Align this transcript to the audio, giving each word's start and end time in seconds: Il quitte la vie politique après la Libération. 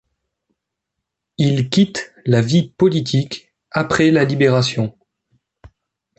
Il 1.37 1.69
quitte 1.69 2.11
la 2.25 2.41
vie 2.41 2.69
politique 2.69 3.53
après 3.69 4.09
la 4.09 4.23
Libération. 4.23 4.97